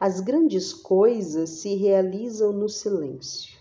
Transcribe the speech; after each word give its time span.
As 0.00 0.18
grandes 0.18 0.72
coisas 0.72 1.50
se 1.50 1.74
realizam 1.74 2.54
no 2.54 2.70
silêncio, 2.70 3.60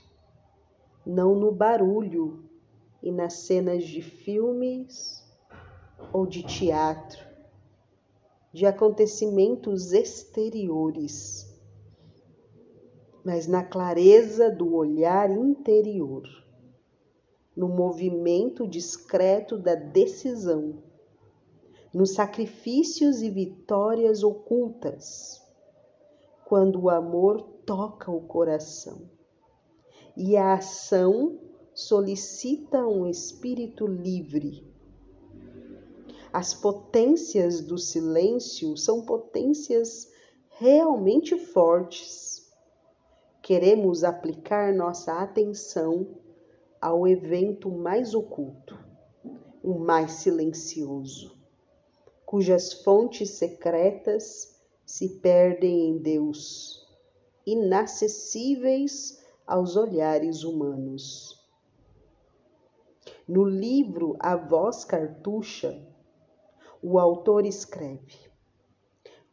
não 1.05 1.35
no 1.35 1.51
barulho 1.51 2.50
e 3.04 3.12
nas 3.12 3.33
cenas 3.33 3.83
de 3.83 4.01
filmes 4.01 5.21
ou 6.13 6.25
de 6.25 6.41
teatro, 6.44 7.20
de 8.54 8.65
acontecimentos 8.65 9.91
exteriores, 9.91 11.53
mas 13.21 13.46
na 13.46 13.62
clareza 13.62 14.49
do 14.49 14.74
olhar 14.74 15.29
interior, 15.29 16.23
no 17.53 17.67
movimento 17.67 18.66
discreto 18.66 19.58
da 19.58 19.76
decisão, 19.76 20.81
nos 21.94 22.13
sacrifícios 22.13 23.21
e 23.21 23.30
vitórias 23.30 24.23
ocultas, 24.23 25.38
quando 26.50 26.81
o 26.81 26.89
amor 26.89 27.44
toca 27.63 28.09
o 28.09 28.21
coração 28.21 29.07
e 30.17 30.35
a 30.35 30.55
ação 30.55 31.40
solicita 31.76 32.88
um 32.88 33.05
espírito 33.05 33.85
livre. 33.85 34.67
As 36.34 36.55
potências 36.55 37.62
do 37.62 37.77
silêncio 37.77 38.76
são 38.76 39.05
potências 39.05 40.12
realmente 40.57 41.38
fortes. 41.38 42.52
Queremos 43.43 44.04
aplicar 44.04 44.73
nossa 44.73 45.21
atenção 45.21 46.18
ao 46.81 47.07
evento 47.07 47.70
mais 47.70 48.16
oculto, 48.16 48.76
o 49.63 49.77
mais 49.77 50.13
silencioso, 50.13 51.40
cujas 52.26 52.73
fontes 52.73 53.29
secretas 53.38 54.59
se 54.89 55.07
perdem 55.07 55.88
em 55.88 55.98
Deus, 55.99 56.84
inacessíveis 57.45 59.23
aos 59.45 59.76
olhares 59.76 60.43
humanos. 60.43 61.40
No 63.27 63.45
livro 63.45 64.17
A 64.20 64.36
Voz 64.36 64.84
Cartucha, 64.84 65.80
o 66.82 66.98
autor 66.98 67.45
escreve 67.45 68.17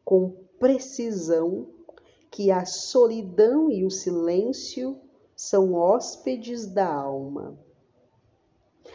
com 0.04 0.30
precisão 0.58 1.66
que 2.30 2.50
a 2.50 2.66
solidão 2.66 3.70
e 3.70 3.82
o 3.86 3.90
silêncio 3.90 5.00
são 5.34 5.72
hóspedes 5.72 6.66
da 6.66 6.92
alma. 6.92 7.58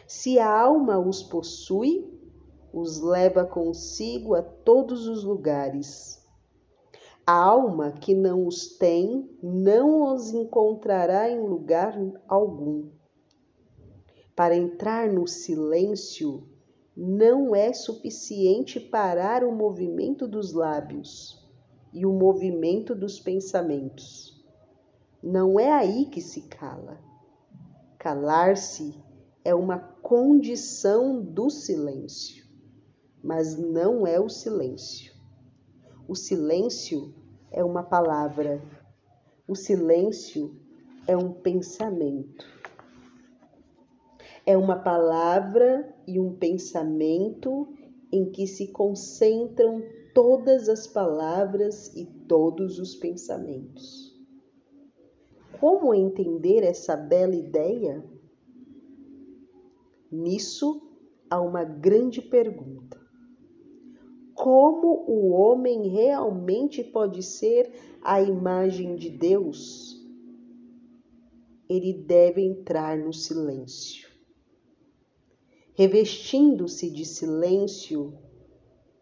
Se 0.05 0.37
a 0.37 0.47
alma 0.47 0.99
os 0.99 1.23
possui, 1.23 2.07
os 2.71 3.01
leva 3.01 3.45
consigo 3.45 4.35
a 4.35 4.43
todos 4.43 5.07
os 5.07 5.23
lugares 5.23 6.20
a 7.31 7.33
alma 7.33 7.93
que 7.93 8.13
não 8.13 8.45
os 8.45 8.75
tem 8.75 9.25
não 9.41 10.13
os 10.13 10.33
encontrará 10.33 11.31
em 11.31 11.39
lugar 11.39 11.97
algum. 12.27 12.89
Para 14.35 14.53
entrar 14.53 15.09
no 15.09 15.25
silêncio, 15.25 16.45
não 16.93 17.55
é 17.55 17.71
suficiente 17.71 18.81
parar 18.81 19.45
o 19.45 19.55
movimento 19.55 20.27
dos 20.27 20.51
lábios 20.51 21.49
e 21.93 22.05
o 22.05 22.11
movimento 22.11 22.93
dos 22.93 23.17
pensamentos. 23.17 24.45
Não 25.23 25.57
é 25.57 25.71
aí 25.71 26.07
que 26.07 26.19
se 26.19 26.49
cala. 26.49 26.99
Calar-se 27.97 28.93
é 29.45 29.55
uma 29.55 29.79
condição 29.79 31.23
do 31.23 31.49
silêncio, 31.49 32.45
mas 33.23 33.57
não 33.57 34.05
é 34.05 34.19
o 34.19 34.27
silêncio. 34.27 35.13
O 36.09 36.13
silêncio 36.13 37.20
é 37.51 37.63
uma 37.63 37.83
palavra. 37.83 38.61
O 39.47 39.55
silêncio 39.55 40.55
é 41.05 41.15
um 41.17 41.33
pensamento. 41.33 42.45
É 44.45 44.57
uma 44.57 44.79
palavra 44.79 45.93
e 46.07 46.19
um 46.19 46.35
pensamento 46.35 47.67
em 48.11 48.31
que 48.31 48.47
se 48.47 48.71
concentram 48.71 49.83
todas 50.13 50.67
as 50.67 50.87
palavras 50.87 51.93
e 51.95 52.05
todos 52.05 52.79
os 52.79 52.95
pensamentos. 52.95 54.11
Como 55.59 55.93
entender 55.93 56.63
essa 56.63 56.95
bela 56.95 57.35
ideia? 57.35 58.03
Nisso 60.11 60.81
há 61.29 61.39
uma 61.39 61.63
grande 61.63 62.21
pergunta 62.21 63.00
como 64.41 65.05
o 65.07 65.33
homem 65.33 65.87
realmente 65.89 66.83
pode 66.83 67.21
ser 67.21 67.71
a 68.01 68.19
imagem 68.23 68.95
de 68.95 69.07
Deus, 69.07 70.03
ele 71.69 71.93
deve 71.93 72.41
entrar 72.41 72.97
no 72.97 73.13
silêncio. 73.13 74.09
Revestindo-se 75.75 76.89
de 76.89 77.05
silêncio, 77.05 78.17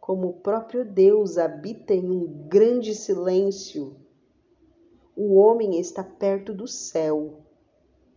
como 0.01 0.27
o 0.27 0.33
próprio 0.41 0.83
Deus 0.83 1.37
habita 1.37 1.93
em 1.93 2.11
um 2.11 2.45
grande 2.49 2.93
silêncio, 2.93 3.95
o 5.15 5.35
homem 5.35 5.79
está 5.79 6.03
perto 6.03 6.53
do 6.53 6.67
céu, 6.67 7.45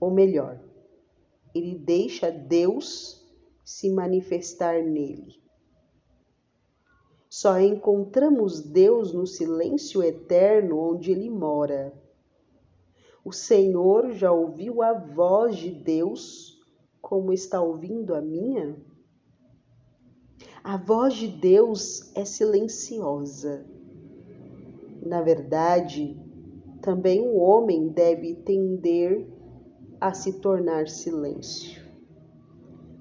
ou 0.00 0.10
melhor, 0.10 0.60
ele 1.54 1.78
deixa 1.78 2.32
Deus 2.32 3.24
se 3.64 3.88
manifestar 3.90 4.82
nele. 4.82 5.40
Só 7.34 7.58
encontramos 7.58 8.60
Deus 8.60 9.14
no 9.14 9.26
silêncio 9.26 10.02
eterno 10.02 10.78
onde 10.78 11.10
Ele 11.10 11.30
mora. 11.30 11.90
O 13.24 13.32
Senhor 13.32 14.12
já 14.12 14.30
ouviu 14.30 14.82
a 14.82 14.92
voz 14.92 15.56
de 15.56 15.70
Deus 15.70 16.60
como 17.00 17.32
está 17.32 17.62
ouvindo 17.62 18.14
a 18.14 18.20
minha? 18.20 18.76
A 20.62 20.76
voz 20.76 21.14
de 21.14 21.26
Deus 21.26 22.14
é 22.14 22.22
silenciosa. 22.26 23.64
Na 25.00 25.22
verdade, 25.22 26.14
também 26.82 27.22
o 27.22 27.38
homem 27.38 27.88
deve 27.88 28.34
tender 28.34 29.26
a 29.98 30.12
se 30.12 30.34
tornar 30.34 30.86
silêncio. 30.86 31.80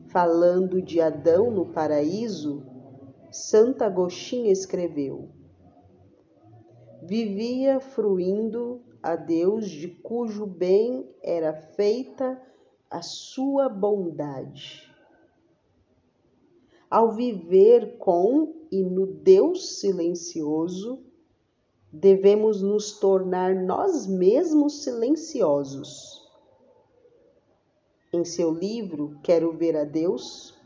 Falando 0.07 0.81
de 0.81 1.01
Adão 1.01 1.51
no 1.51 1.65
paraíso, 1.65 2.70
Santo 3.31 3.83
Agostinho 3.85 4.51
escreveu: 4.51 5.29
Vivia 7.01 7.79
fruindo 7.79 8.81
a 9.01 9.15
Deus 9.15 9.69
de 9.69 9.87
cujo 9.87 10.45
bem 10.45 11.09
era 11.23 11.53
feita 11.53 12.41
a 12.89 13.01
sua 13.01 13.69
bondade. 13.69 14.91
Ao 16.89 17.13
viver 17.13 17.97
com 17.97 18.53
e 18.69 18.83
no 18.83 19.07
Deus 19.07 19.79
silencioso, 19.79 21.01
devemos 21.89 22.61
nos 22.61 22.99
tornar 22.99 23.55
nós 23.55 24.05
mesmos 24.05 24.83
silenciosos. 24.83 26.29
Em 28.11 28.25
seu 28.25 28.53
livro 28.53 29.17
Quero 29.23 29.53
Ver 29.53 29.77
a 29.77 29.85
Deus, 29.85 30.60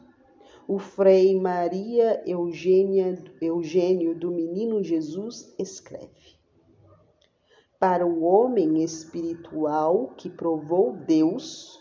o 0.68 0.80
Frei 0.80 1.40
Maria 1.40 2.24
Eugênia, 2.26 3.24
Eugênio 3.40 4.18
do 4.18 4.32
Menino 4.32 4.84
Jesus 4.84 5.54
escreve: 5.60 6.40
Para 7.80 8.06
o 8.06 8.24
homem 8.24 8.84
espiritual 8.84 10.16
que 10.18 10.28
provou 10.28 10.94
Deus, 10.94 11.80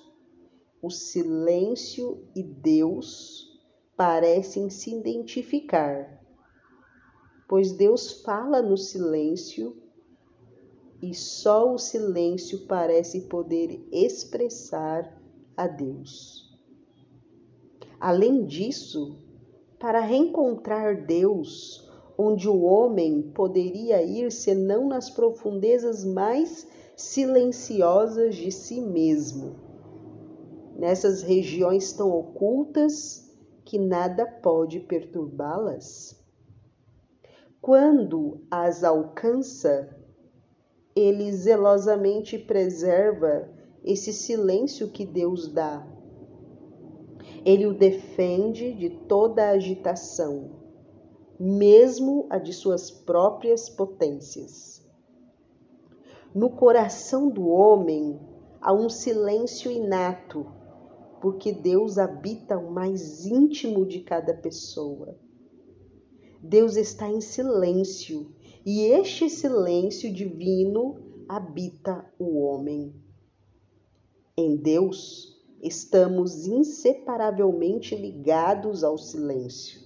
o 0.83 0.91
silêncio 0.91 2.23
e 2.37 2.43
Deus 2.43 3.59
parecem 3.97 4.69
se 4.69 4.95
identificar, 4.95 6.23
pois 7.49 7.73
Deus 7.73 8.21
fala 8.23 8.61
no 8.61 8.77
silêncio 8.77 9.83
e 11.01 11.15
só 11.15 11.73
o 11.73 11.79
silêncio 11.79 12.67
parece 12.67 13.23
poder 13.23 13.87
expressar 13.91 15.11
a 15.57 15.67
Deus. 15.67 16.54
Além 18.07 18.45
disso, 18.45 19.17
para 19.79 19.99
reencontrar 19.99 21.07
Deus, 21.07 21.91
onde 22.19 22.47
o 22.47 22.61
homem 22.61 23.33
poderia 23.35 24.03
ir 24.03 24.31
senão 24.31 24.87
nas 24.87 25.09
profundezas 25.09 26.05
mais 26.05 26.69
silenciosas 26.95 28.37
de 28.37 28.53
si 28.53 28.79
mesmo, 28.83 29.57
nessas 30.77 31.23
regiões 31.23 31.95
tão 31.95 32.11
ocultas 32.11 33.35
que 33.65 33.79
nada 33.79 34.27
pode 34.27 34.81
perturbá-las? 34.81 36.23
Quando 37.59 38.43
as 38.51 38.85
alcança, 38.85 39.97
ele 40.95 41.33
zelosamente 41.33 42.39
preserva 42.39 43.49
esse 43.83 44.13
silêncio 44.13 44.91
que 44.91 45.07
Deus 45.07 45.49
dá 45.49 45.94
ele 47.45 47.67
o 47.67 47.75
defende 47.75 48.73
de 48.73 48.91
toda 48.91 49.51
agitação, 49.51 50.51
mesmo 51.39 52.27
a 52.31 52.39
de 52.39 52.53
suas 52.53 52.91
próprias 52.91 53.69
potências. 53.69 54.83
No 56.35 56.51
coração 56.51 57.29
do 57.29 57.47
homem 57.49 58.19
há 58.61 58.73
um 58.73 58.89
silêncio 58.89 59.71
inato, 59.71 60.47
porque 61.21 61.53
Deus 61.53 61.99
habita 61.99 62.59
o 62.59 62.71
mais 62.71 63.25
íntimo 63.27 63.87
de 63.87 64.01
cada 64.01 64.35
pessoa. 64.35 65.17
Deus 66.43 66.77
está 66.77 67.09
em 67.09 67.21
silêncio 67.21 68.35
e 68.65 68.83
este 68.83 69.29
silêncio 69.29 70.13
divino 70.13 70.97
habita 71.29 72.05
o 72.19 72.41
homem. 72.41 72.95
Em 74.37 74.57
Deus, 74.57 75.34
estamos 75.65 76.47
inseparavelmente 76.47 77.97
ligados 77.97 78.85
ao 78.85 78.99
silêncio. 78.99 79.81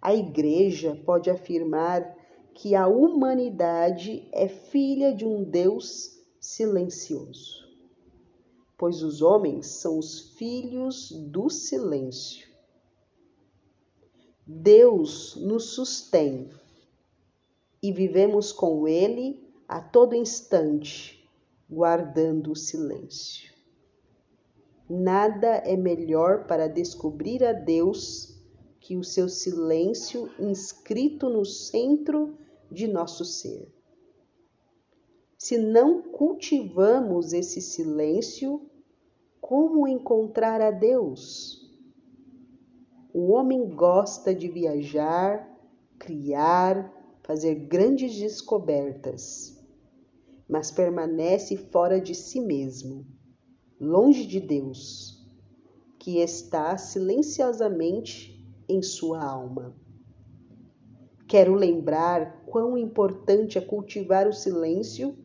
A 0.00 0.14
Igreja 0.14 0.98
pode 1.04 1.28
afirmar 1.28 2.16
que 2.54 2.74
a 2.74 2.86
humanidade 2.86 4.26
é 4.32 4.48
filha 4.48 5.14
de 5.14 5.26
um 5.26 5.44
Deus 5.44 6.18
silencioso, 6.40 7.68
pois 8.78 9.02
os 9.02 9.20
homens 9.20 9.66
são 9.66 9.98
os 9.98 10.30
filhos 10.38 11.10
do 11.10 11.50
silêncio. 11.50 12.48
Deus 14.46 15.36
nos 15.36 15.64
sustém 15.74 16.48
e 17.82 17.92
vivemos 17.92 18.52
com 18.52 18.88
Ele 18.88 19.44
a 19.68 19.82
todo 19.82 20.14
instante, 20.14 21.28
guardando 21.68 22.52
o 22.52 22.56
silêncio. 22.56 23.55
Nada 24.88 25.48
é 25.64 25.76
melhor 25.76 26.46
para 26.46 26.68
descobrir 26.68 27.42
a 27.44 27.52
Deus 27.52 28.40
que 28.78 28.96
o 28.96 29.02
seu 29.02 29.28
silêncio 29.28 30.30
inscrito 30.38 31.28
no 31.28 31.44
centro 31.44 32.38
de 32.70 32.86
nosso 32.86 33.24
ser. 33.24 33.74
Se 35.36 35.58
não 35.58 36.02
cultivamos 36.02 37.32
esse 37.32 37.60
silêncio, 37.60 38.70
como 39.40 39.88
encontrar 39.88 40.60
a 40.60 40.70
Deus? 40.70 41.66
O 43.12 43.32
homem 43.32 43.68
gosta 43.68 44.34
de 44.34 44.48
viajar, 44.48 45.48
criar, 45.98 46.92
fazer 47.24 47.54
grandes 47.54 48.16
descobertas, 48.16 49.60
mas 50.48 50.70
permanece 50.70 51.56
fora 51.56 52.00
de 52.00 52.14
si 52.14 52.40
mesmo, 52.40 53.04
longe 53.80 54.26
de 54.26 54.40
Deus, 54.40 55.26
que 55.98 56.18
está 56.18 56.76
silenciosamente 56.78 58.42
em 58.68 58.82
sua 58.82 59.22
alma. 59.22 59.74
Quero 61.28 61.54
lembrar 61.54 62.44
quão 62.46 62.78
importante 62.78 63.58
é 63.58 63.60
cultivar 63.60 64.28
o 64.28 64.32
silêncio 64.32 65.16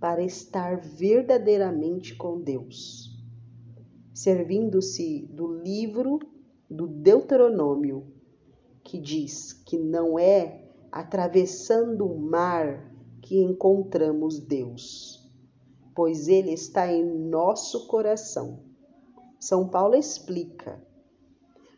para 0.00 0.22
estar 0.22 0.80
verdadeiramente 0.80 2.14
com 2.14 2.40
Deus. 2.40 3.16
Servindo-se 4.12 5.26
do 5.32 5.46
livro 5.46 6.18
do 6.68 6.86
Deuteronômio, 6.86 8.12
que 8.82 8.98
diz 8.98 9.52
que 9.52 9.78
não 9.78 10.18
é 10.18 10.64
atravessando 10.90 12.06
o 12.06 12.18
mar 12.18 12.92
que 13.22 13.38
encontramos 13.40 14.38
Deus, 14.38 15.15
pois 15.96 16.28
Ele 16.28 16.52
está 16.52 16.92
em 16.92 17.02
nosso 17.02 17.88
coração. 17.88 18.60
São 19.40 19.66
Paulo 19.68 19.94
explica: 19.94 20.80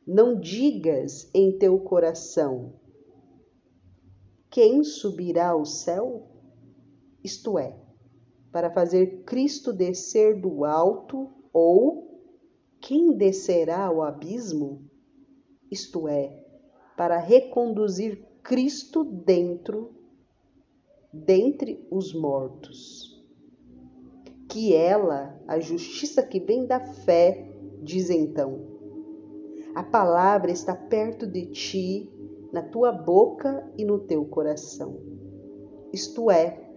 não 0.04 0.38
digas 0.40 1.30
em 1.32 1.56
teu 1.56 1.78
coração, 1.78 2.74
quem 4.50 4.82
subirá 4.82 5.50
ao 5.50 5.64
céu? 5.64 6.26
Isto 7.22 7.58
é, 7.58 7.78
para 8.50 8.70
fazer 8.70 9.22
Cristo 9.22 9.72
descer 9.72 10.40
do 10.40 10.64
alto, 10.64 11.30
ou 11.52 12.20
quem 12.80 13.16
descerá 13.16 13.86
ao 13.86 14.02
abismo? 14.02 14.88
Isto 15.70 16.08
é, 16.08 16.44
para 16.96 17.18
reconduzir 17.18 18.26
Cristo 18.42 19.04
dentro, 19.04 19.94
dentre 21.12 21.86
os 21.90 22.14
mortos. 22.14 23.17
Que 24.48 24.74
ela, 24.74 25.38
a 25.46 25.60
justiça 25.60 26.22
que 26.22 26.40
vem 26.40 26.66
da 26.66 26.80
fé, 26.80 27.50
diz 27.82 28.10
então: 28.10 28.60
a 29.74 29.82
palavra 29.82 30.50
está 30.50 30.74
perto 30.74 31.26
de 31.26 31.46
ti 31.46 32.12
na 32.52 32.62
tua 32.62 32.90
boca 32.90 33.70
e 33.76 33.84
no 33.84 33.98
teu 33.98 34.24
coração. 34.24 35.00
Isto 35.92 36.30
é, 36.30 36.68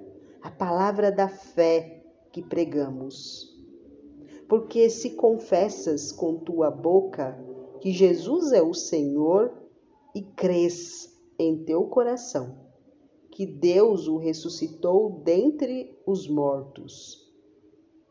a 0.42 0.52
palavra 0.52 1.12
da 1.12 1.28
fé 1.28 2.04
que 2.32 2.42
pregamos. 2.42 3.50
Porque 4.48 4.90
se 4.90 5.12
confessas 5.12 6.12
com 6.12 6.40
tua 6.40 6.70
boca 6.70 7.38
que 7.80 7.92
Jesus 7.92 8.52
é 8.52 8.62
o 8.62 8.74
Senhor 8.74 9.54
e 10.14 10.22
crês 10.22 11.10
em 11.40 11.64
teu 11.64 11.86
coração 11.86 12.72
que 13.32 13.46
Deus 13.46 14.08
o 14.08 14.18
ressuscitou 14.18 15.22
dentre 15.24 15.98
os 16.06 16.28
mortos, 16.28 17.21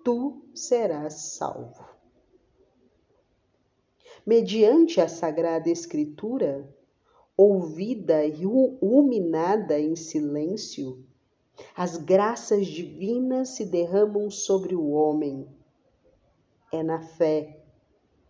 tu 0.05 0.43
serás 0.55 1.35
salvo. 1.37 1.89
Mediante 4.27 5.01
a 5.01 5.09
Sagrada 5.09 5.71
Escritura, 5.71 6.69
ouvida 7.37 8.25
e 8.25 8.45
ruminada 8.45 9.79
em 9.79 9.97
silêncio, 9.97 11.05
as 11.77 11.97
graças 11.97 12.67
divinas 12.67 13.51
se 13.51 13.65
derramam 13.65 14.31
sobre 14.31 14.75
o 14.75 14.91
homem. 14.91 15.47
É 16.73 16.83
na 16.83 17.01
fé 17.01 17.63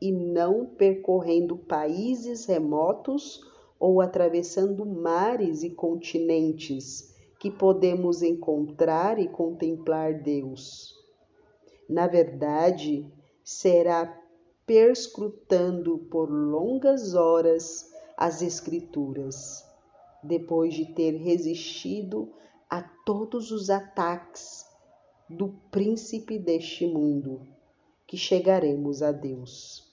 e 0.01 0.13
não 0.13 0.67
percorrendo 0.67 1.57
países 1.57 2.47
remotos 2.47 3.41
ou 3.79 4.01
atravessando 4.01 4.85
mares 4.87 5.63
e 5.63 5.71
continentes 5.71 7.15
que 7.39 7.51
podemos 7.51 8.23
encontrar 8.23 9.19
e 9.19 9.29
contemplar 9.29 10.23
Deus. 10.23 11.00
Na 11.91 12.07
verdade, 12.07 13.05
será 13.43 14.17
perscrutando 14.65 15.99
por 16.09 16.31
longas 16.31 17.17
horas 17.17 17.93
as 18.17 18.43
Escrituras, 18.43 19.69
depois 20.23 20.73
de 20.73 20.95
ter 20.95 21.17
resistido 21.17 22.33
a 22.71 22.81
todos 22.81 23.51
os 23.51 23.71
ataques 23.71 24.65
do 25.29 25.49
príncipe 25.73 26.39
deste 26.39 26.87
mundo, 26.87 27.41
que 28.07 28.17
chegaremos 28.17 29.03
a 29.03 29.11
Deus. 29.11 29.93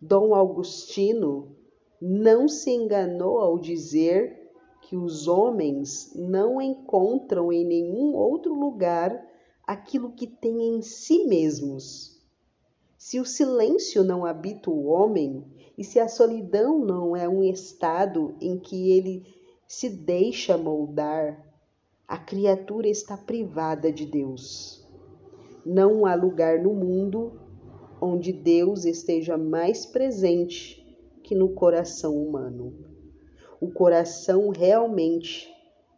Dom 0.00 0.34
Augustino 0.34 1.54
não 2.00 2.48
se 2.48 2.70
enganou 2.70 3.38
ao 3.38 3.58
dizer 3.58 4.46
que 4.88 4.96
os 4.96 5.26
homens 5.26 6.14
não 6.14 6.62
encontram 6.62 7.52
em 7.52 7.64
nenhum 7.66 8.14
outro 8.14 8.54
lugar 8.54 9.35
aquilo 9.66 10.12
que 10.12 10.26
têm 10.26 10.76
em 10.76 10.82
si 10.82 11.24
mesmos 11.26 12.16
se 13.06 13.20
o 13.20 13.24
silêncio 13.24 14.02
não 14.02 14.24
habita 14.24 14.68
o 14.68 14.86
homem 14.86 15.44
e 15.78 15.84
se 15.84 16.00
a 16.00 16.08
solidão 16.08 16.80
não 16.80 17.14
é 17.14 17.28
um 17.28 17.40
estado 17.40 18.34
em 18.40 18.58
que 18.58 18.90
ele 18.90 19.24
se 19.64 19.88
deixa 19.88 20.58
moldar, 20.58 21.40
a 22.08 22.18
criatura 22.18 22.88
está 22.88 23.16
privada 23.16 23.92
de 23.92 24.06
Deus. 24.06 24.84
Não 25.64 26.04
há 26.04 26.16
lugar 26.16 26.58
no 26.58 26.74
mundo 26.74 27.38
onde 28.00 28.32
Deus 28.32 28.84
esteja 28.84 29.38
mais 29.38 29.86
presente 29.86 30.84
que 31.22 31.32
no 31.32 31.50
coração 31.50 32.16
humano. 32.16 32.74
O 33.60 33.70
coração 33.70 34.48
realmente 34.48 35.48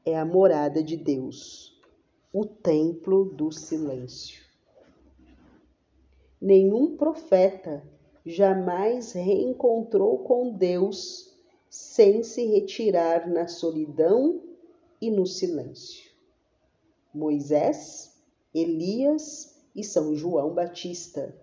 é 0.05 0.19
a 0.19 0.27
morada 0.27 0.83
de 0.83 0.95
Deus, 0.95 1.68
o 2.33 2.45
templo 2.45 3.25
do 3.25 3.51
silêncio. 3.51 4.43
Nenhum 6.41 6.97
profeta 6.97 7.83
jamais 8.25 9.13
reencontrou 9.13 10.19
com 10.19 10.51
Deus 10.51 11.35
sem 11.71 12.23
se 12.23 12.45
retirar 12.47 13.29
na 13.29 13.49
solidão 13.49 14.43
e 15.01 15.11
no 15.11 15.27
silêncio. 15.27 16.11
Moisés, 17.15 18.23
Elias 18.55 19.63
e 19.75 19.83
São 19.83 20.15
João 20.15 20.55
Batista 20.55 21.35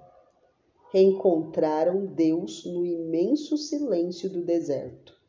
reencontraram 0.91 2.05
Deus 2.05 2.63
no 2.63 2.85
imenso 2.85 3.57
silêncio 3.57 4.29
do 4.29 4.43
deserto. 4.43 5.19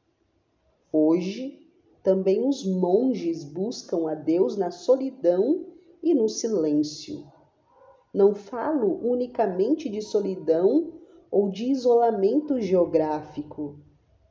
Hoje, 0.93 1.65
também 2.07 2.49
os 2.49 2.65
monges 2.65 3.43
buscam 3.43 4.09
a 4.09 4.15
Deus 4.15 4.57
na 4.57 4.71
solidão 4.71 5.67
e 6.01 6.15
no 6.15 6.29
silêncio 6.29 7.27
não 8.17 8.35
falo 8.35 8.99
unicamente 9.07 9.91
de 9.91 10.01
solidão 10.01 10.95
ou 11.31 11.51
de 11.51 11.71
isolamento 11.71 12.59
geográfico, 12.59 13.79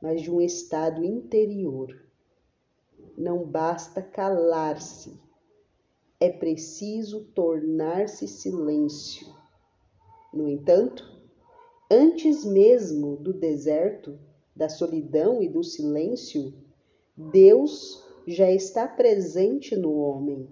mas 0.02 0.22
de 0.22 0.28
um 0.28 0.40
estado 0.40 1.04
interior. 1.04 1.94
não 3.16 3.44
basta 3.44 4.02
calar-se, 4.02 5.20
é 6.18 6.28
preciso 6.30 7.26
tornar-se 7.26 8.26
silêncio. 8.26 9.28
No 10.34 10.48
entanto, 10.48 11.04
antes 11.88 12.44
mesmo 12.44 13.16
do 13.16 13.32
deserto, 13.32 14.18
da 14.54 14.68
solidão 14.68 15.40
e 15.40 15.48
do 15.48 15.62
silêncio, 15.62 16.52
Deus 17.16 18.04
já 18.26 18.50
está 18.52 18.86
presente 18.86 19.74
no 19.74 19.94
homem. 19.94 20.46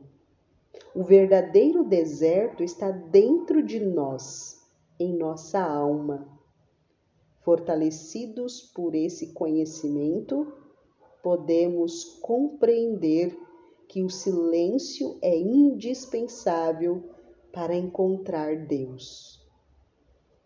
O 0.94 1.02
verdadeiro 1.02 1.84
deserto 1.84 2.62
está 2.62 2.90
dentro 2.90 3.62
de 3.62 3.80
nós, 3.80 4.64
em 4.98 5.14
nossa 5.14 5.60
alma. 5.60 6.26
Fortalecidos 7.42 8.62
por 8.62 8.94
esse 8.94 9.34
conhecimento, 9.34 10.54
podemos 11.22 12.18
compreender 12.22 13.38
que 13.86 14.02
o 14.02 14.08
silêncio 14.08 15.18
é 15.20 15.36
indispensável 15.36 17.10
para 17.52 17.76
encontrar 17.76 18.66
Deus. 18.66 19.44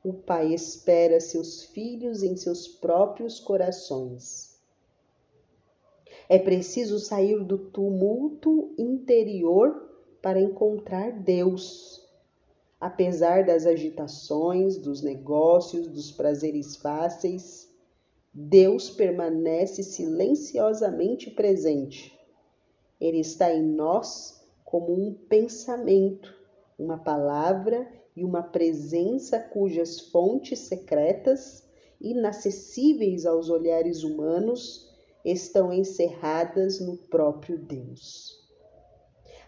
O 0.03 0.13
Pai 0.13 0.53
espera 0.53 1.21
seus 1.21 1.63
filhos 1.63 2.25
em 2.25 2.37
seus 2.37 2.67
próprios 2.67 3.39
corações. 3.39 4.48
É 6.29 6.39
preciso 6.39 6.99
sair 6.99 7.43
do 7.43 7.57
tumulto 7.57 8.75
interior 8.77 9.89
para 10.21 10.41
encontrar 10.41 11.11
Deus. 11.11 12.07
Apesar 12.79 13.47
das 13.47 13.65
agitações, 13.65 14.77
dos 14.77 15.03
negócios, 15.03 15.89
dos 15.89 16.13
prazeres 16.13 16.77
fáceis, 16.77 17.69
Deus 18.33 18.91
permanece 18.91 19.83
silenciosamente 19.83 21.31
presente. 21.31 22.17
Ele 23.01 23.21
está 23.21 23.53
em 23.53 23.63
nós 23.63 24.47
como 24.65 24.93
um 24.93 25.15
pensamento, 25.15 26.33
uma 26.79 26.99
palavra 26.99 27.91
e 28.15 28.23
uma 28.23 28.43
presença 28.43 29.39
cujas 29.41 29.99
fontes 29.99 30.59
secretas, 30.59 31.67
inacessíveis 32.01 33.25
aos 33.25 33.49
olhares 33.49 34.05
humanos, 34.05 34.88
estão 35.31 35.73
encerradas 35.73 36.81
no 36.81 36.97
próprio 36.97 37.59
Deus. 37.59 38.39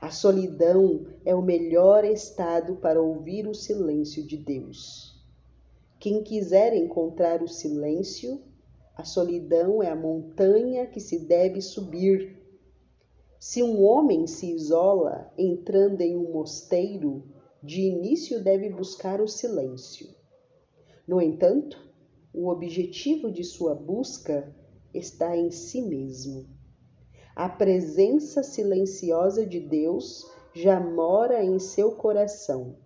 A 0.00 0.10
solidão 0.10 1.06
é 1.24 1.34
o 1.34 1.42
melhor 1.42 2.04
estado 2.04 2.76
para 2.76 3.00
ouvir 3.00 3.46
o 3.46 3.54
silêncio 3.54 4.26
de 4.26 4.36
Deus. 4.36 5.14
Quem 5.98 6.22
quiser 6.22 6.74
encontrar 6.74 7.42
o 7.42 7.48
silêncio, 7.48 8.42
a 8.96 9.04
solidão 9.04 9.82
é 9.82 9.90
a 9.90 9.96
montanha 9.96 10.86
que 10.86 11.00
se 11.00 11.26
deve 11.26 11.60
subir. 11.60 12.38
Se 13.38 13.62
um 13.62 13.82
homem 13.82 14.26
se 14.26 14.50
isola 14.50 15.30
entrando 15.36 16.00
em 16.00 16.16
um 16.16 16.32
mosteiro, 16.32 17.24
de 17.62 17.82
início 17.82 18.42
deve 18.42 18.70
buscar 18.70 19.20
o 19.20 19.28
silêncio. 19.28 20.08
No 21.06 21.20
entanto, 21.20 21.78
o 22.32 22.48
objetivo 22.48 23.30
de 23.30 23.44
sua 23.44 23.74
busca 23.74 24.54
está 24.92 25.36
em 25.36 25.50
si 25.50 25.82
mesmo. 25.82 26.46
A 27.34 27.48
presença 27.48 28.42
silenciosa 28.42 29.46
de 29.46 29.60
Deus 29.60 30.30
já 30.52 30.80
mora 30.80 31.42
em 31.44 31.58
seu 31.58 31.92
coração. 31.92 32.76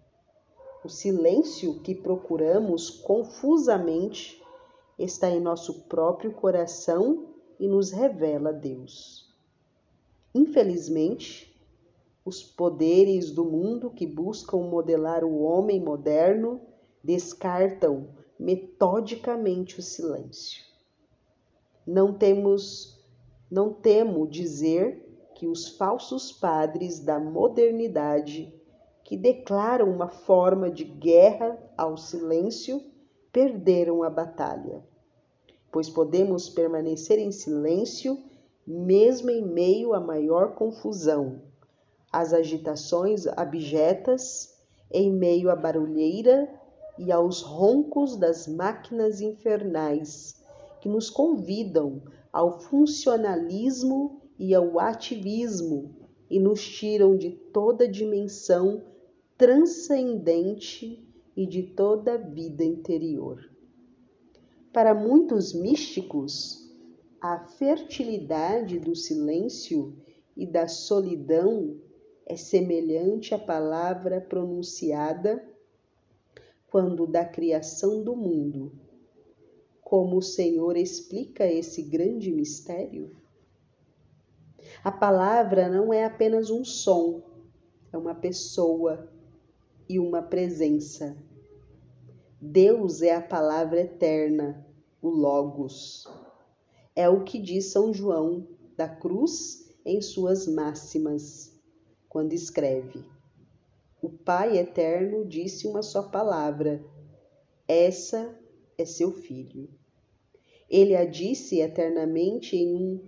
O 0.84 0.88
silêncio 0.88 1.80
que 1.80 1.94
procuramos 1.94 2.90
confusamente 2.90 4.42
está 4.98 5.30
em 5.30 5.40
nosso 5.40 5.84
próprio 5.84 6.32
coração 6.32 7.28
e 7.58 7.66
nos 7.66 7.90
revela 7.90 8.52
Deus. 8.52 9.32
Infelizmente, 10.34 11.54
os 12.24 12.42
poderes 12.42 13.30
do 13.30 13.44
mundo 13.44 13.90
que 13.90 14.06
buscam 14.06 14.58
modelar 14.58 15.24
o 15.24 15.42
homem 15.42 15.80
moderno 15.80 16.60
descartam 17.02 18.08
metodicamente 18.38 19.78
o 19.78 19.82
silêncio. 19.82 20.73
Não 21.86 22.12
temos, 22.12 22.98
não 23.50 23.72
temo 23.72 24.26
dizer 24.26 25.04
que 25.34 25.46
os 25.46 25.68
falsos 25.68 26.32
padres 26.32 27.00
da 27.00 27.18
modernidade 27.18 28.52
que 29.02 29.16
declaram 29.16 29.90
uma 29.90 30.08
forma 30.08 30.70
de 30.70 30.84
guerra 30.84 31.58
ao 31.76 31.96
silêncio 31.96 32.80
perderam 33.32 34.02
a 34.02 34.08
batalha, 34.08 34.82
pois 35.70 35.90
podemos 35.90 36.48
permanecer 36.48 37.18
em 37.18 37.30
silêncio 37.30 38.18
mesmo 38.66 39.30
em 39.30 39.42
meio 39.42 39.92
à 39.92 40.00
maior 40.00 40.54
confusão 40.54 41.42
às 42.14 42.32
agitações 42.32 43.26
abjetas, 43.26 44.56
em 44.88 45.10
meio 45.10 45.50
à 45.50 45.56
barulheira 45.56 46.48
e 46.96 47.10
aos 47.10 47.42
roncos 47.42 48.16
das 48.16 48.46
máquinas 48.46 49.20
infernais 49.20 50.40
que 50.84 50.88
nos 50.90 51.08
convidam 51.08 52.02
ao 52.30 52.60
funcionalismo 52.60 54.20
e 54.38 54.54
ao 54.54 54.78
ativismo 54.78 55.96
e 56.28 56.38
nos 56.38 56.62
tiram 56.62 57.16
de 57.16 57.30
toda 57.30 57.88
dimensão 57.88 58.84
transcendente 59.34 61.02
e 61.34 61.46
de 61.46 61.62
toda 61.62 62.18
vida 62.18 62.62
interior. 62.62 63.50
Para 64.74 64.94
muitos 64.94 65.54
místicos, 65.54 66.70
a 67.18 67.38
fertilidade 67.38 68.78
do 68.78 68.94
silêncio 68.94 69.96
e 70.36 70.46
da 70.46 70.68
solidão 70.68 71.80
é 72.26 72.36
semelhante 72.36 73.34
à 73.34 73.38
palavra 73.38 74.20
pronunciada 74.20 75.42
quando 76.68 77.06
da 77.06 77.24
criação 77.24 78.04
do 78.04 78.14
mundo. 78.14 78.83
Como 79.96 80.16
o 80.16 80.22
Senhor 80.22 80.76
explica 80.76 81.46
esse 81.46 81.80
grande 81.80 82.28
mistério? 82.28 83.16
A 84.82 84.90
palavra 84.90 85.68
não 85.68 85.92
é 85.92 86.04
apenas 86.04 86.50
um 86.50 86.64
som, 86.64 87.22
é 87.92 87.96
uma 87.96 88.12
pessoa 88.12 89.08
e 89.88 90.00
uma 90.00 90.20
presença. 90.20 91.16
Deus 92.40 93.02
é 93.02 93.14
a 93.14 93.22
palavra 93.22 93.82
eterna, 93.82 94.66
o 95.00 95.08
Logos. 95.08 96.08
É 96.96 97.08
o 97.08 97.22
que 97.22 97.38
diz 97.38 97.66
São 97.66 97.94
João 97.94 98.48
da 98.76 98.88
Cruz 98.88 99.72
em 99.86 100.02
suas 100.02 100.48
máximas 100.48 101.56
quando 102.08 102.32
escreve: 102.32 103.04
O 104.02 104.10
Pai 104.10 104.58
eterno 104.58 105.24
disse 105.24 105.68
uma 105.68 105.82
só 105.84 106.02
palavra: 106.02 106.84
Essa 107.68 108.36
é 108.76 108.84
seu 108.84 109.12
filho. 109.12 109.68
Ele 110.68 110.96
a 110.96 111.04
disse 111.04 111.60
eternamente 111.60 112.56
em 112.56 112.74
um 112.74 113.00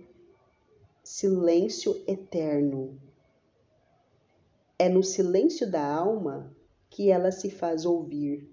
silêncio 1.03 2.03
eterno. 2.07 2.99
É 4.77 4.87
no 4.89 5.03
silêncio 5.03 5.69
da 5.69 5.85
alma 5.85 6.55
que 6.89 7.09
ela 7.09 7.31
se 7.31 7.49
faz 7.49 7.85
ouvir. 7.85 8.49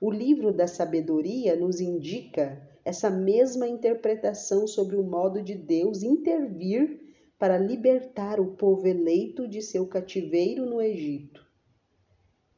O 0.00 0.10
livro 0.10 0.52
da 0.52 0.66
sabedoria 0.66 1.54
nos 1.54 1.80
indica 1.80 2.60
essa 2.84 3.08
mesma 3.10 3.68
interpretação 3.68 4.66
sobre 4.66 4.96
o 4.96 5.02
modo 5.02 5.42
de 5.42 5.54
Deus 5.54 6.02
intervir 6.02 7.00
para 7.38 7.58
libertar 7.58 8.40
o 8.40 8.52
povo 8.52 8.86
eleito 8.86 9.46
de 9.46 9.60
seu 9.62 9.86
cativeiro 9.86 10.64
no 10.64 10.80
Egito. 10.80 11.44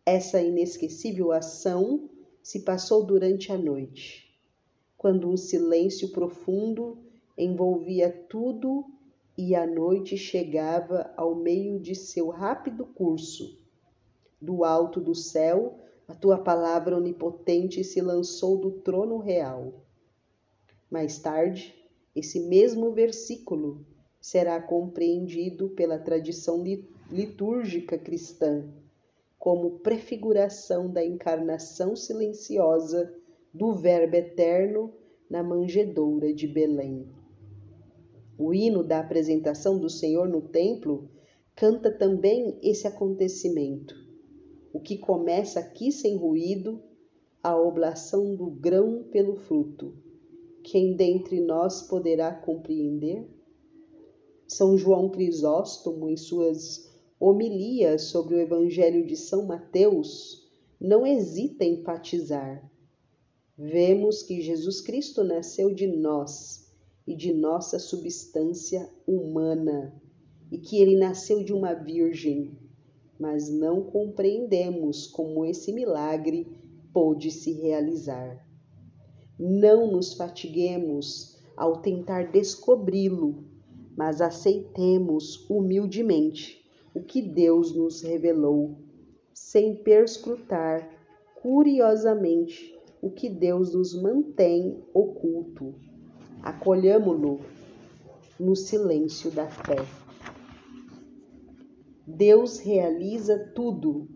Essa 0.06 0.40
inesquecível 0.42 1.32
ação 1.32 2.10
se 2.42 2.60
passou 2.60 3.04
durante 3.04 3.50
a 3.50 3.56
noite, 3.56 4.23
quando 5.04 5.28
um 5.28 5.36
silêncio 5.36 6.12
profundo 6.12 6.96
envolvia 7.36 8.10
tudo 8.10 8.86
e 9.36 9.54
a 9.54 9.66
noite 9.66 10.16
chegava 10.16 11.12
ao 11.14 11.34
meio 11.34 11.78
de 11.78 11.94
seu 11.94 12.30
rápido 12.30 12.86
curso. 12.86 13.60
Do 14.40 14.64
alto 14.64 15.02
do 15.02 15.14
céu, 15.14 15.78
a 16.08 16.14
tua 16.14 16.38
palavra 16.38 16.96
onipotente 16.96 17.84
se 17.84 18.00
lançou 18.00 18.56
do 18.56 18.70
trono 18.80 19.18
real. 19.18 19.74
Mais 20.90 21.18
tarde, 21.18 21.74
esse 22.16 22.40
mesmo 22.40 22.90
versículo 22.90 23.84
será 24.18 24.58
compreendido 24.58 25.68
pela 25.68 25.98
tradição 25.98 26.64
litúrgica 27.10 27.98
cristã 27.98 28.72
como 29.38 29.80
prefiguração 29.80 30.90
da 30.90 31.04
encarnação 31.04 31.94
silenciosa 31.94 33.14
do 33.54 33.72
Verbo 33.72 34.16
eterno 34.16 34.92
na 35.30 35.40
manjedoura 35.40 36.34
de 36.34 36.48
Belém. 36.48 37.06
O 38.36 38.52
hino 38.52 38.82
da 38.82 38.98
apresentação 38.98 39.78
do 39.78 39.88
Senhor 39.88 40.28
no 40.28 40.40
templo 40.40 41.08
canta 41.54 41.88
também 41.88 42.58
esse 42.60 42.88
acontecimento, 42.88 43.94
o 44.72 44.80
que 44.80 44.98
começa 44.98 45.60
aqui 45.60 45.92
sem 45.92 46.16
ruído, 46.16 46.82
a 47.40 47.56
oblação 47.56 48.34
do 48.34 48.50
grão 48.50 49.04
pelo 49.12 49.36
fruto. 49.36 49.94
Quem 50.64 50.96
dentre 50.96 51.40
nós 51.40 51.82
poderá 51.82 52.34
compreender? 52.34 53.24
São 54.48 54.76
João 54.76 55.08
Crisóstomo, 55.10 56.08
em 56.08 56.16
suas 56.16 56.92
homilias 57.20 58.02
sobre 58.06 58.34
o 58.34 58.40
Evangelho 58.40 59.06
de 59.06 59.16
São 59.16 59.46
Mateus, 59.46 60.50
não 60.80 61.06
hesita 61.06 61.64
em 61.64 61.74
enfatizar. 61.74 62.73
Vemos 63.56 64.20
que 64.24 64.42
Jesus 64.42 64.80
Cristo 64.80 65.22
nasceu 65.22 65.72
de 65.72 65.86
nós 65.86 66.74
e 67.06 67.14
de 67.14 67.32
nossa 67.32 67.78
substância 67.78 68.90
humana, 69.06 69.94
e 70.50 70.58
que 70.58 70.80
ele 70.82 70.96
nasceu 70.96 71.44
de 71.44 71.52
uma 71.52 71.72
virgem, 71.72 72.58
mas 73.16 73.48
não 73.48 73.84
compreendemos 73.84 75.06
como 75.06 75.44
esse 75.44 75.72
milagre 75.72 76.48
pôde 76.92 77.30
se 77.30 77.52
realizar. 77.52 78.44
Não 79.38 79.88
nos 79.88 80.14
fatiguemos 80.14 81.38
ao 81.56 81.80
tentar 81.80 82.32
descobri-lo, 82.32 83.44
mas 83.96 84.20
aceitemos 84.20 85.48
humildemente 85.48 86.60
o 86.92 87.00
que 87.00 87.22
Deus 87.22 87.72
nos 87.72 88.02
revelou, 88.02 88.76
sem 89.32 89.76
perscrutar 89.76 90.90
curiosamente 91.40 92.73
o 93.04 93.10
que 93.10 93.28
Deus 93.28 93.74
nos 93.74 93.92
mantém 93.92 94.82
oculto. 94.94 95.74
Acolhamo-lo 96.40 97.38
no 98.40 98.56
silêncio 98.56 99.30
da 99.30 99.46
fé. 99.46 99.76
Deus 102.06 102.60
realiza 102.60 103.52
tudo, 103.54 104.08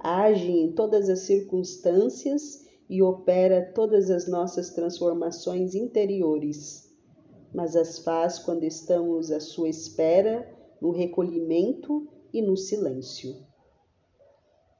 age 0.00 0.50
em 0.50 0.72
todas 0.72 1.08
as 1.08 1.20
circunstâncias 1.20 2.66
e 2.90 3.00
opera 3.00 3.72
todas 3.72 4.10
as 4.10 4.26
nossas 4.26 4.70
transformações 4.70 5.76
interiores, 5.76 6.92
mas 7.54 7.76
as 7.76 8.00
faz 8.00 8.40
quando 8.40 8.64
estamos 8.64 9.30
à 9.30 9.38
sua 9.38 9.68
espera, 9.68 10.52
no 10.82 10.90
recolhimento 10.90 12.08
e 12.32 12.42
no 12.42 12.56
silêncio. 12.56 13.36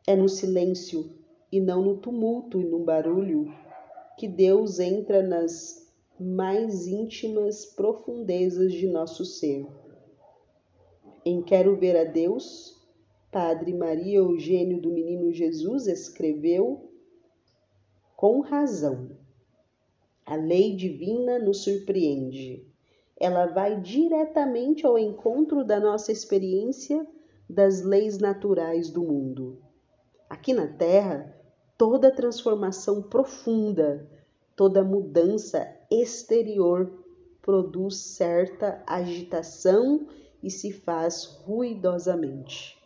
É 0.04 0.16
no 0.16 0.28
silêncio 0.28 1.25
e 1.56 1.60
não 1.60 1.82
no 1.82 1.96
tumulto 1.96 2.60
e 2.60 2.64
no 2.64 2.80
barulho 2.80 3.52
que 4.18 4.28
Deus 4.28 4.78
entra 4.78 5.22
nas 5.22 5.86
mais 6.18 6.86
íntimas 6.86 7.66
profundezas 7.66 8.72
de 8.72 8.86
nosso 8.86 9.24
ser. 9.24 9.66
Em 11.24 11.42
Quero 11.42 11.76
Ver 11.76 11.96
a 11.96 12.04
Deus, 12.04 12.76
Padre 13.30 13.74
Maria 13.74 14.18
Eugênio 14.18 14.80
do 14.80 14.90
Menino 14.90 15.32
Jesus 15.32 15.86
escreveu 15.86 16.90
com 18.16 18.40
razão. 18.40 19.10
A 20.24 20.36
lei 20.36 20.74
divina 20.74 21.38
nos 21.38 21.62
surpreende. 21.62 22.66
Ela 23.18 23.46
vai 23.46 23.80
diretamente 23.80 24.86
ao 24.86 24.98
encontro 24.98 25.64
da 25.64 25.78
nossa 25.78 26.12
experiência 26.12 27.06
das 27.48 27.82
leis 27.82 28.18
naturais 28.18 28.90
do 28.90 29.02
mundo. 29.02 29.58
Aqui 30.28 30.52
na 30.52 30.66
Terra, 30.66 31.35
toda 31.76 32.10
transformação 32.10 33.02
profunda, 33.02 34.08
toda 34.54 34.82
mudança 34.84 35.66
exterior 35.90 37.04
produz 37.42 37.96
certa 37.96 38.82
agitação 38.86 40.06
e 40.42 40.50
se 40.50 40.72
faz 40.72 41.24
ruidosamente. 41.44 42.76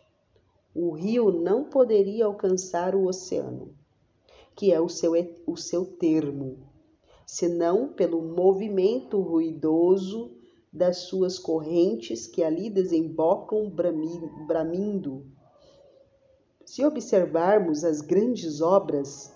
O 0.73 0.91
rio 0.91 1.31
não 1.31 1.65
poderia 1.65 2.25
alcançar 2.25 2.95
o 2.95 3.05
oceano 3.05 3.75
que 4.55 4.71
é 4.71 4.79
o 4.79 4.89
seu, 4.89 5.13
o 5.45 5.57
seu 5.57 5.85
termo, 5.85 6.59
senão 7.25 7.87
pelo 7.87 8.21
movimento 8.21 9.19
ruidoso 9.19 10.31
das 10.71 10.97
suas 10.97 11.37
correntes 11.37 12.27
que 12.27 12.43
ali 12.43 12.69
desembocam 12.69 13.69
bramindo. 13.69 15.25
Se 16.71 16.85
observarmos 16.85 17.83
as 17.83 17.99
grandes 17.99 18.61
obras, 18.61 19.35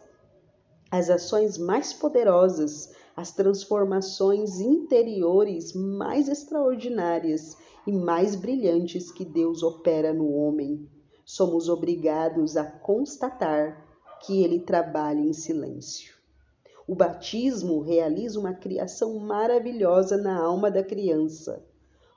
as 0.90 1.10
ações 1.10 1.58
mais 1.58 1.92
poderosas, 1.92 2.94
as 3.14 3.34
transformações 3.34 4.62
interiores 4.62 5.74
mais 5.74 6.30
extraordinárias 6.30 7.58
e 7.86 7.92
mais 7.92 8.38
brilhantes 8.38 9.12
que 9.12 9.26
Deus 9.26 9.64
opera 9.64 10.14
no 10.14 10.32
homem, 10.32 10.90
somos 11.26 11.68
obrigados 11.68 12.56
a 12.56 12.64
constatar 12.64 13.86
que 14.26 14.42
ele 14.42 14.62
trabalha 14.62 15.20
em 15.20 15.34
silêncio. 15.34 16.16
O 16.88 16.96
batismo 16.96 17.82
realiza 17.82 18.40
uma 18.40 18.54
criação 18.54 19.20
maravilhosa 19.20 20.16
na 20.16 20.42
alma 20.42 20.72
da 20.72 20.82
criança 20.82 21.62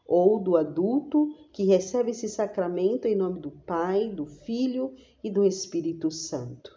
ou 0.09 0.41
do 0.41 0.57
adulto 0.57 1.29
que 1.53 1.65
recebe 1.65 2.13
esse 2.13 2.31
sacramento 2.31 3.07
em 3.07 3.15
nome 3.15 3.41
do 3.41 3.51
Pai, 3.51 4.09
do 4.09 4.25
Filho 4.25 4.95
e 5.23 5.31
do 5.31 5.45
Espírito 5.45 6.11
Santo. 6.11 6.75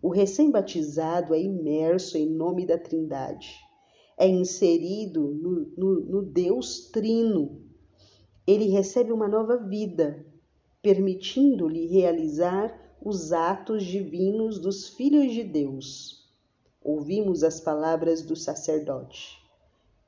O 0.00 0.08
recém-batizado 0.08 1.34
é 1.34 1.42
imerso 1.42 2.16
em 2.16 2.30
nome 2.30 2.64
da 2.64 2.78
Trindade, 2.78 3.56
é 4.16 4.28
inserido 4.28 5.20
no, 5.20 5.72
no, 5.76 6.00
no 6.00 6.22
Deus 6.22 6.88
Trino. 6.92 7.60
Ele 8.46 8.66
recebe 8.66 9.12
uma 9.12 9.26
nova 9.26 9.56
vida, 9.56 10.24
permitindo-lhe 10.80 11.86
realizar 11.86 12.72
os 13.04 13.32
atos 13.32 13.84
divinos 13.84 14.60
dos 14.60 14.88
filhos 14.88 15.32
de 15.32 15.42
Deus. 15.42 16.28
Ouvimos 16.80 17.42
as 17.42 17.60
palavras 17.60 18.22
do 18.22 18.36
sacerdote: 18.36 19.36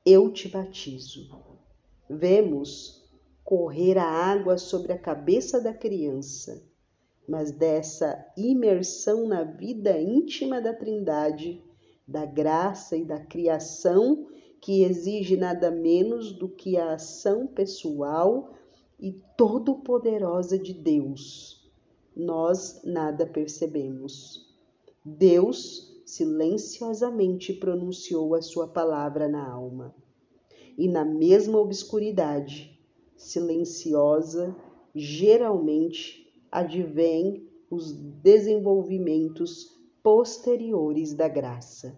Eu 0.05 0.31
te 0.31 0.47
batizo. 0.47 1.50
Vemos 2.11 3.09
correr 3.43 3.97
a 3.97 4.05
água 4.05 4.57
sobre 4.57 4.93
a 4.93 4.97
cabeça 4.97 5.61
da 5.61 5.73
criança, 5.73 6.61
mas 7.27 7.51
dessa 7.51 8.25
imersão 8.37 9.27
na 9.27 9.43
vida 9.43 9.99
íntima 9.99 10.61
da 10.61 10.73
Trindade, 10.73 11.63
da 12.07 12.25
graça 12.25 12.97
e 12.97 13.05
da 13.05 13.19
criação, 13.19 14.27
que 14.59 14.83
exige 14.83 15.37
nada 15.37 15.71
menos 15.71 16.31
do 16.31 16.47
que 16.49 16.77
a 16.77 16.93
ação 16.93 17.47
pessoal 17.47 18.53
e 18.99 19.13
todo-poderosa 19.35 20.59
de 20.59 20.73
Deus 20.73 21.61
nós 22.15 22.81
nada 22.83 23.25
percebemos. 23.25 24.49
Deus 25.03 26.01
silenciosamente 26.05 27.53
pronunciou 27.53 28.35
a 28.35 28.41
sua 28.41 28.67
palavra 28.67 29.27
na 29.27 29.49
alma. 29.49 29.95
E 30.77 30.87
na 30.87 31.05
mesma 31.05 31.59
obscuridade, 31.59 32.79
silenciosa, 33.15 34.55
geralmente 34.95 36.31
advém 36.51 37.47
os 37.69 37.93
desenvolvimentos 37.93 39.79
posteriores 40.03 41.13
da 41.13 41.27
graça. 41.27 41.97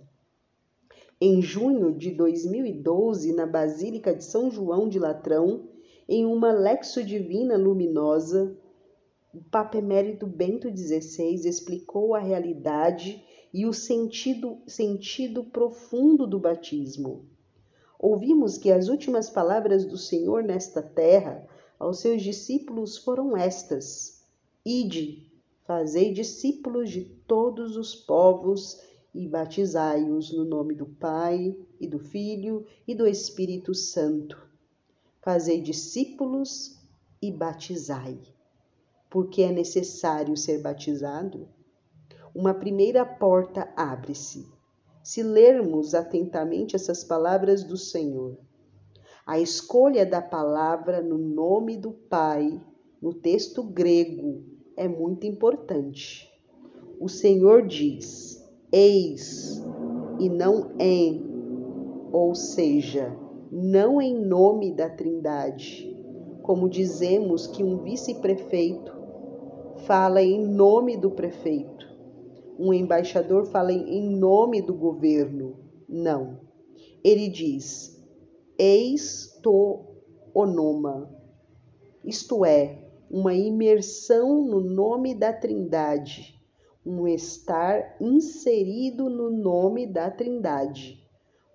Em 1.20 1.42
junho 1.42 1.94
de 1.94 2.12
2012, 2.12 3.34
na 3.34 3.46
Basílica 3.46 4.14
de 4.14 4.24
São 4.24 4.52
João 4.52 4.90
de 4.90 5.00
Latrão, 5.00 5.70
em 6.08 6.26
uma 6.26 6.52
Lexo 6.52 7.04
Divina 7.04 7.56
luminosa, 7.56 8.58
o 9.34 9.42
Papa 9.42 9.78
Emérito 9.78 10.28
Bento 10.28 10.70
XVI 10.70 11.48
explicou 11.48 12.14
a 12.14 12.20
realidade 12.20 13.24
e 13.54 13.66
o 13.66 13.74
sentido, 13.74 14.60
sentido 14.68 15.46
profundo 15.46 16.28
do 16.28 16.40
batismo. 16.40 17.26
Ouvimos 18.04 18.58
que 18.58 18.70
as 18.70 18.90
últimas 18.90 19.30
palavras 19.30 19.86
do 19.86 19.98
Senhor 19.98 20.44
nesta 20.44 20.82
terra 20.82 21.48
aos 21.80 22.00
seus 22.02 22.22
discípulos 22.22 22.98
foram 22.98 23.38
estas: 23.38 24.26
Ide, 24.66 25.32
fazei 25.64 26.12
discípulos 26.12 26.90
de 26.90 27.06
todos 27.26 27.78
os 27.78 27.96
povos 27.96 28.82
e 29.16 29.26
batizai-os 29.26 30.34
no 30.34 30.44
nome 30.44 30.76
do 30.76 30.86
Pai 30.86 31.56
e 31.80 31.88
do 31.88 32.00
Filho 32.00 32.66
e 32.86 32.94
do 32.94 33.08
Espírito 33.08 33.74
Santo. 33.74 34.38
Fazei 35.22 35.62
discípulos 35.62 36.78
e 37.22 37.32
batizai 37.32 38.20
porque 39.14 39.44
é 39.44 39.52
necessário 39.52 40.36
ser 40.36 40.60
batizado, 40.60 41.48
uma 42.34 42.52
primeira 42.52 43.06
porta 43.06 43.72
abre-se. 43.76 44.52
Se 45.04 45.22
lermos 45.22 45.94
atentamente 45.94 46.78
essas 46.78 47.04
palavras 47.04 47.66
do 47.66 47.76
Senhor, 47.76 48.38
a 49.26 49.38
escolha 49.38 50.06
da 50.06 50.22
palavra 50.22 51.02
no 51.02 51.18
nome 51.18 51.78
do 51.78 51.92
Pai, 51.92 52.62
no 53.02 53.14
texto 53.14 53.62
grego, 53.62 54.42
é 54.78 54.88
muito 54.88 55.28
importante. 55.28 56.32
O 57.02 57.10
Senhor 57.10 57.68
diz: 57.68 58.42
Eis, 58.72 59.62
e 60.20 60.30
não 60.30 60.72
em, 60.80 61.22
ou 62.14 62.34
seja, 62.34 63.14
não 63.52 64.02
em 64.02 64.18
nome 64.18 64.72
da 64.72 64.90
Trindade, 64.90 65.94
como 66.42 66.70
dizemos 66.70 67.46
que 67.46 67.62
um 67.62 67.78
vice-prefeito 67.84 68.94
fala 69.86 70.22
em 70.22 70.48
nome 70.48 70.96
do 70.96 71.12
prefeito. 71.12 71.73
Um 72.58 72.74
embaixador 72.74 73.46
fala 73.46 73.72
em 73.72 74.10
nome 74.16 74.62
do 74.62 74.74
governo. 74.74 75.58
Não. 75.90 76.40
Ele 77.04 77.28
diz: 77.28 78.02
Eis 78.58 79.40
to 79.42 79.86
onoma, 80.34 81.10
isto 82.04 82.46
é, 82.46 82.84
uma 83.10 83.34
imersão 83.34 84.44
no 84.44 84.60
nome 84.60 85.14
da 85.14 85.32
Trindade, 85.32 86.40
um 86.86 87.08
estar 87.08 87.96
inserido 88.02 89.10
no 89.10 89.30
nome 89.30 89.86
da 89.86 90.10
Trindade, 90.10 91.04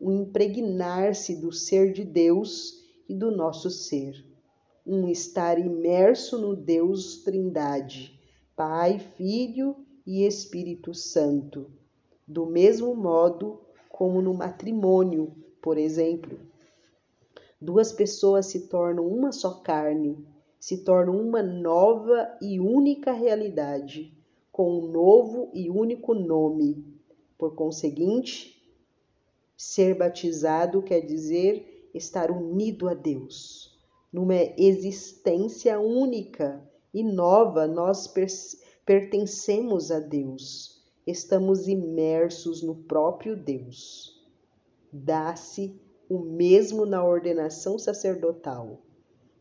um 0.01 0.13
impregnar-se 0.13 1.37
do 1.37 1.51
ser 1.53 1.93
de 1.93 2.05
Deus 2.05 2.75
e 3.09 3.15
do 3.15 3.31
nosso 3.31 3.71
ser, 3.71 4.15
um 4.87 5.09
estar 5.09 5.59
imerso 5.59 6.39
no 6.39 6.55
Deus 6.55 7.23
Trindade, 7.25 8.19
Pai, 8.55 8.99
Filho 8.99 9.88
e 10.09 10.25
Espírito 10.25 10.94
Santo, 10.94 11.71
do 12.27 12.47
mesmo 12.47 12.97
modo 12.97 13.61
como 13.90 14.23
no 14.23 14.33
matrimônio, 14.33 15.37
por 15.61 15.77
exemplo. 15.77 16.40
Duas 17.61 17.92
pessoas 17.92 18.47
se 18.47 18.68
tornam 18.68 19.07
uma 19.07 19.33
só 19.33 19.61
carne, 19.61 20.27
se 20.59 20.79
tornam 20.79 21.14
uma 21.14 21.42
nova 21.42 22.38
e 22.40 22.59
única 22.59 23.12
realidade 23.12 24.16
com 24.51 24.79
um 24.79 24.90
novo 24.90 25.51
e 25.53 25.68
único 25.68 26.14
nome. 26.14 26.83
Por 27.37 27.55
conseguinte, 27.55 28.66
ser 29.59 29.94
batizado 29.94 30.81
quer 30.81 31.03
dizer 31.03 31.90
estar 31.92 32.31
unido 32.31 32.88
a 32.88 32.94
Deus. 32.94 33.79
Numa 34.11 34.37
existência 34.57 35.79
única 35.79 36.66
e 36.94 37.05
nova, 37.05 37.66
nós 37.66 38.07
pertencemos 38.88 39.90
a 39.90 40.01
Deus. 40.01 40.83
Estamos 41.07 41.68
imersos 41.68 42.62
no 42.62 42.74
próprio 42.74 43.37
Deus. 43.37 44.18
Dá-se 44.90 45.79
o 46.09 46.18
mesmo 46.20 46.87
na 46.87 47.05
ordenação 47.05 47.79
sacerdotal. 47.79 48.81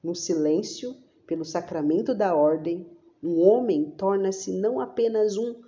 No 0.04 0.14
silêncio, 0.14 0.98
pelo 1.26 1.46
sacramento 1.46 2.14
da 2.14 2.36
ordem, 2.36 2.86
um 3.24 3.40
homem 3.40 3.90
torna-se 3.92 4.52
não 4.52 4.82
apenas 4.82 5.38
um 5.38 5.64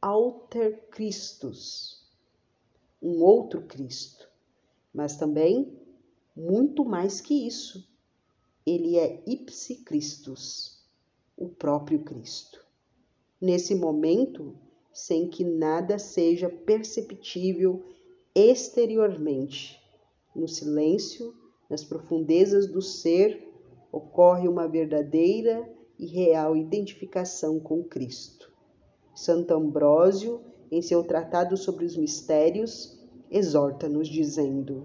alter 0.00 0.88
Christus, 0.88 2.10
um 3.02 3.22
outro 3.22 3.60
Cristo, 3.66 4.30
mas 4.94 5.18
também 5.18 5.78
muito 6.34 6.86
mais 6.86 7.20
que 7.20 7.46
isso. 7.46 7.86
Ele 8.64 8.96
é 8.96 9.22
ipsi 9.26 9.84
Christus, 9.84 10.82
o 11.36 11.50
próprio 11.50 12.02
Cristo. 12.02 12.69
Nesse 13.40 13.74
momento, 13.74 14.54
sem 14.92 15.28
que 15.28 15.44
nada 15.44 15.98
seja 15.98 16.50
perceptível 16.50 17.82
exteriormente, 18.34 19.80
no 20.36 20.46
silêncio, 20.46 21.34
nas 21.68 21.82
profundezas 21.82 22.66
do 22.66 22.82
ser, 22.82 23.48
ocorre 23.90 24.46
uma 24.46 24.68
verdadeira 24.68 25.68
e 25.98 26.06
real 26.06 26.56
identificação 26.56 27.58
com 27.58 27.82
Cristo. 27.82 28.52
Santo 29.14 29.54
Ambrósio, 29.54 30.40
em 30.70 30.82
seu 30.82 31.02
tratado 31.02 31.56
sobre 31.56 31.84
os 31.84 31.96
mistérios, 31.96 33.00
exorta-nos 33.30 34.08
dizendo: 34.08 34.84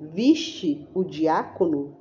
Viste 0.00 0.88
o 0.94 1.04
diácono, 1.04 1.96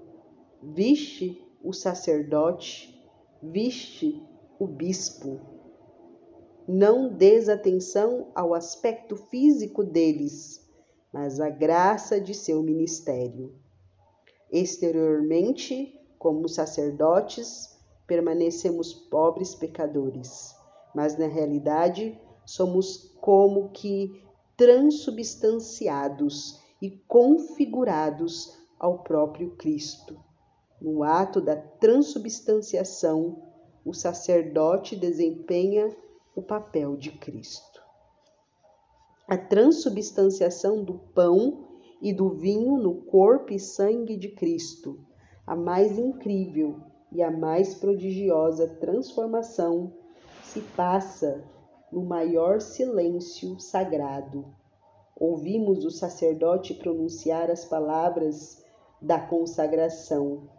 viste 0.62 1.42
o 1.64 1.74
sacerdote, 1.74 2.98
viste 3.42 4.22
o 4.60 4.68
bispo. 4.68 5.61
Não 6.74 7.10
des 7.10 7.50
atenção 7.50 8.32
ao 8.34 8.54
aspecto 8.54 9.18
físico 9.18 9.84
deles, 9.84 10.66
mas 11.12 11.42
à 11.42 11.50
graça 11.50 12.18
de 12.18 12.34
seu 12.34 12.64
ministério. 12.64 13.54
Exteriormente, 14.50 16.00
como 16.18 16.48
sacerdotes, 16.48 17.78
permanecemos 18.08 18.94
pobres 18.94 19.54
pecadores, 19.54 20.56
mas 20.96 21.18
na 21.18 21.28
realidade 21.28 22.18
somos 22.46 23.18
como 23.20 23.68
que 23.72 24.24
transubstanciados 24.56 26.62
e 26.82 26.90
configurados 26.90 28.58
ao 28.80 29.00
próprio 29.00 29.58
Cristo. 29.58 30.18
No 30.80 31.04
ato 31.04 31.42
da 31.42 31.58
transubstanciação, 31.58 33.44
o 33.84 33.94
sacerdote 33.94 34.96
desempenha 34.96 35.94
o 36.34 36.42
papel 36.42 36.96
de 36.96 37.12
Cristo. 37.12 37.82
A 39.28 39.38
transubstanciação 39.38 40.82
do 40.84 40.94
pão 41.14 41.68
e 42.02 42.14
do 42.14 42.30
vinho 42.30 42.78
no 42.78 43.02
corpo 43.04 43.54
e 43.54 43.60
sangue 43.60 44.16
de 44.16 44.30
Cristo, 44.30 45.06
a 45.46 45.56
mais 45.56 46.00
incrível 46.00 46.80
e 47.12 47.22
a 47.22 47.30
mais 47.30 47.76
prodigiosa 47.76 48.66
transformação 48.66 49.94
se 50.42 50.62
passa 50.76 51.44
no 51.92 52.02
maior 52.04 52.62
silêncio 52.62 53.60
sagrado. 53.60 54.46
Ouvimos 55.16 55.84
o 55.84 55.92
sacerdote 55.92 56.74
pronunciar 56.74 57.52
as 57.52 57.66
palavras 57.66 58.64
da 59.02 59.20
consagração, 59.20 60.50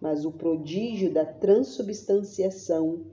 mas 0.00 0.26
o 0.26 0.32
prodígio 0.32 1.10
da 1.10 1.24
transubstanciação 1.24 3.06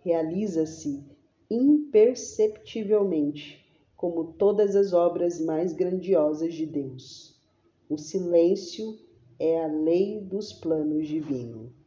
realiza-se 0.00 1.17
imperceptivelmente, 1.50 3.66
como 3.96 4.34
todas 4.34 4.76
as 4.76 4.92
obras 4.92 5.40
mais 5.40 5.72
grandiosas 5.72 6.52
de 6.54 6.66
Deus. 6.66 7.40
O 7.88 7.96
silêncio 7.96 8.98
é 9.38 9.64
a 9.64 9.66
lei 9.66 10.20
dos 10.20 10.52
planos 10.52 11.08
divinos. 11.08 11.77